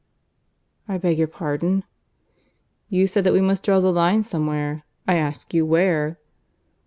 "I 0.87 0.97
beg 0.97 1.19
your 1.19 1.27
pardon?" 1.27 1.83
"You 2.89 3.05
said 3.05 3.23
that 3.23 3.33
we 3.33 3.39
must 3.39 3.61
draw 3.61 3.79
the 3.79 3.93
line 3.93 4.23
somewhere. 4.23 4.81
I 5.07 5.17
ask 5.17 5.53
you 5.53 5.63
where?" 5.63 6.17